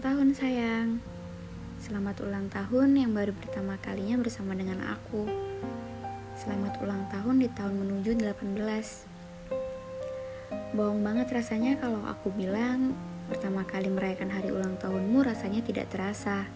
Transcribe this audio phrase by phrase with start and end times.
[0.00, 0.96] tahun sayang.
[1.76, 5.28] Selamat ulang tahun yang baru pertama kalinya bersama dengan aku.
[6.40, 8.56] Selamat ulang tahun di tahun menuju 18
[10.72, 12.96] Bohong banget rasanya kalau aku bilang
[13.28, 16.48] Pertama kali merayakan hari ulang tahunmu rasanya tidak terasa.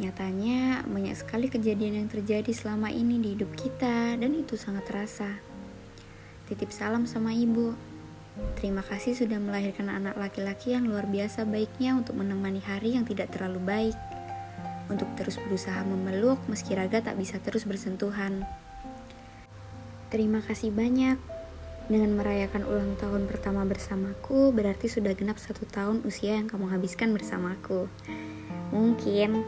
[0.00, 5.36] Nyatanya banyak sekali kejadian yang terjadi selama ini di hidup kita Dan itu sangat terasa.
[6.48, 7.91] Titip salam sama ibu
[8.56, 13.28] Terima kasih sudah melahirkan anak laki-laki yang luar biasa baiknya untuk menemani hari yang tidak
[13.28, 13.96] terlalu baik.
[14.88, 18.48] Untuk terus berusaha memeluk meski raga tak bisa terus bersentuhan.
[20.08, 21.20] Terima kasih banyak.
[21.92, 27.12] Dengan merayakan ulang tahun pertama bersamaku, berarti sudah genap satu tahun usia yang kamu habiskan
[27.12, 27.90] bersamaku.
[28.72, 29.44] Mungkin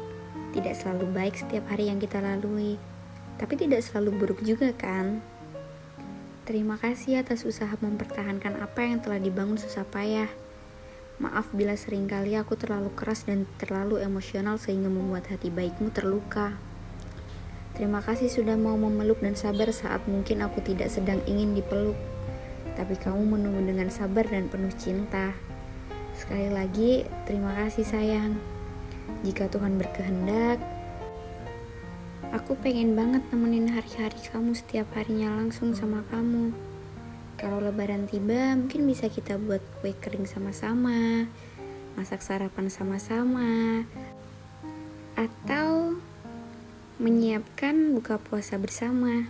[0.53, 2.77] tidak selalu baik setiap hari yang kita lalui,
[3.41, 5.25] tapi tidak selalu buruk juga kan?
[6.45, 10.29] Terima kasih atas usaha mempertahankan apa yang telah dibangun susah payah.
[11.17, 16.53] Maaf bila sering kali aku terlalu keras dan terlalu emosional sehingga membuat hati baikmu terluka.
[17.73, 21.97] Terima kasih sudah mau memeluk dan sabar saat mungkin aku tidak sedang ingin dipeluk.
[22.77, 25.33] Tapi kamu menunggu dengan sabar dan penuh cinta.
[26.13, 28.37] Sekali lagi, terima kasih sayang.
[29.25, 30.61] Jika Tuhan berkehendak,
[32.33, 36.55] Aku pengen banget nemenin hari-hari kamu setiap harinya langsung sama kamu.
[37.37, 41.29] Kalau lebaran tiba, mungkin bisa kita buat kue kering sama-sama,
[41.99, 43.83] masak sarapan sama-sama,
[45.19, 45.99] atau
[47.03, 49.29] menyiapkan buka puasa bersama.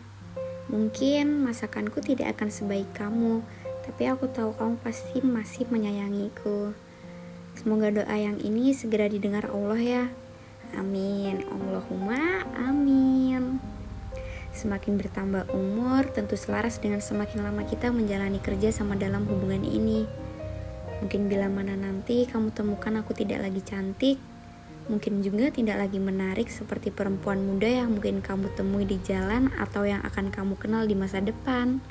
[0.69, 3.41] Mungkin masakanku tidak akan sebaik kamu,
[3.83, 6.77] tapi aku tahu kamu pasti masih menyayangiku.
[7.57, 10.05] Semoga doa yang ini segera didengar Allah ya.
[10.77, 11.47] Amin.
[11.51, 13.59] Allahumma amin.
[14.55, 20.07] Semakin bertambah umur, tentu selaras dengan semakin lama kita menjalani kerja sama dalam hubungan ini.
[21.03, 24.23] Mungkin bila mana nanti kamu temukan aku tidak lagi cantik,
[24.87, 29.83] mungkin juga tidak lagi menarik seperti perempuan muda yang mungkin kamu temui di jalan atau
[29.83, 31.83] yang akan kamu kenal di masa depan.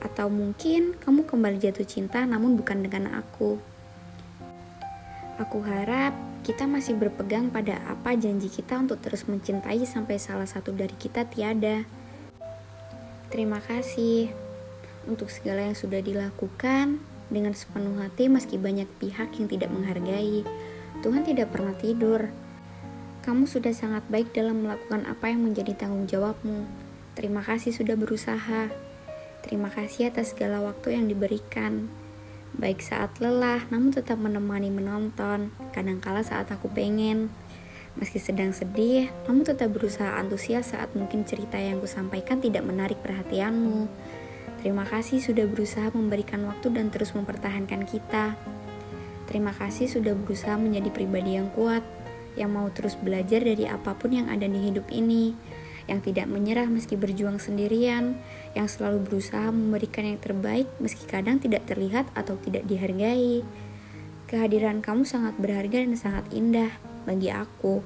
[0.00, 3.60] Atau mungkin kamu kembali jatuh cinta namun bukan dengan aku.
[5.40, 6.12] Aku harap
[6.44, 11.24] kita masih berpegang pada apa janji kita untuk terus mencintai sampai salah satu dari kita
[11.32, 11.88] tiada.
[13.32, 14.28] Terima kasih
[15.08, 17.00] untuk segala yang sudah dilakukan
[17.32, 20.44] dengan sepenuh hati meski banyak pihak yang tidak menghargai.
[21.00, 22.28] Tuhan tidak pernah tidur.
[23.24, 26.68] Kamu sudah sangat baik dalam melakukan apa yang menjadi tanggung jawabmu.
[27.16, 28.68] Terima kasih sudah berusaha.
[29.40, 31.88] Terima kasih atas segala waktu yang diberikan
[32.60, 35.48] baik saat lelah namun tetap menemani menonton.
[35.72, 37.32] Kadangkala saat aku pengen.
[37.96, 43.88] Meski sedang sedih namun tetap berusaha antusias saat mungkin cerita yang kusampaikan tidak menarik perhatianmu.
[44.60, 48.36] Terima kasih sudah berusaha memberikan waktu dan terus mempertahankan kita.
[49.24, 51.80] Terima kasih sudah berusaha menjadi pribadi yang kuat
[52.38, 55.34] yang mau terus belajar dari apa pun yang ada di hidup ini
[55.90, 58.14] yang tidak menyerah meski berjuang sendirian,
[58.54, 63.42] yang selalu berusaha memberikan yang terbaik meski kadang tidak terlihat atau tidak dihargai.
[64.30, 66.70] Kehadiran kamu sangat berharga dan sangat indah
[67.02, 67.82] bagi aku.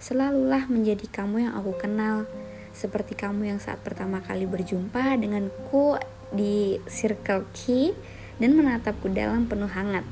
[0.00, 2.24] Selalulah menjadi kamu yang aku kenal,
[2.72, 6.00] seperti kamu yang saat pertama kali berjumpa denganku
[6.32, 7.92] di Circle Key
[8.40, 10.04] dan menatapku dalam penuh hangat.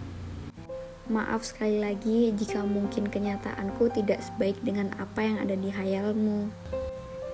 [1.04, 6.48] Maaf sekali lagi jika mungkin kenyataanku tidak sebaik dengan apa yang ada di hayalmu.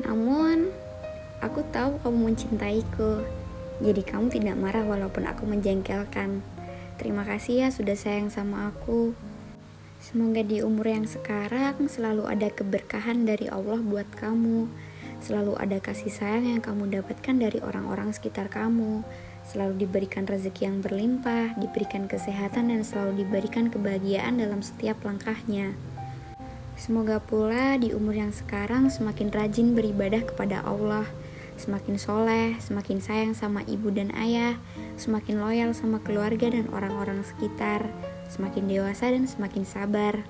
[0.05, 0.73] Namun,
[1.45, 3.25] aku tahu kamu mencintaiku.
[3.81, 6.45] Jadi kamu tidak marah walaupun aku menjengkelkan.
[7.01, 9.17] Terima kasih ya sudah sayang sama aku.
[10.01, 14.69] Semoga di umur yang sekarang selalu ada keberkahan dari Allah buat kamu.
[15.21, 19.05] Selalu ada kasih sayang yang kamu dapatkan dari orang-orang sekitar kamu.
[19.45, 25.77] Selalu diberikan rezeki yang berlimpah, diberikan kesehatan dan selalu diberikan kebahagiaan dalam setiap langkahnya.
[26.81, 31.05] Semoga pula di umur yang sekarang semakin rajin beribadah kepada Allah,
[31.61, 34.57] semakin soleh, semakin sayang sama ibu dan ayah,
[34.97, 37.85] semakin loyal sama keluarga dan orang-orang sekitar,
[38.33, 40.25] semakin dewasa dan semakin sabar.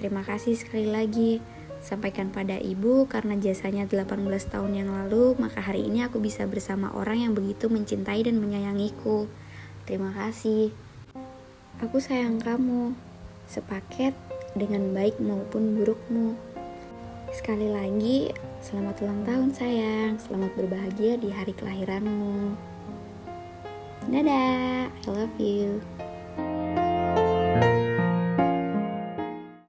[0.00, 1.44] Terima kasih sekali lagi.
[1.84, 4.16] Sampaikan pada ibu karena jasanya 18
[4.48, 9.28] tahun yang lalu, maka hari ini aku bisa bersama orang yang begitu mencintai dan menyayangiku.
[9.84, 10.72] Terima kasih.
[11.84, 12.96] Aku sayang kamu.
[13.44, 14.16] Sepaket
[14.56, 16.36] dengan baik maupun burukmu.
[17.32, 18.28] Sekali lagi,
[18.60, 22.52] selamat ulang tahun sayang, selamat berbahagia di hari kelahiranmu.
[24.12, 25.80] Dadah, I love you.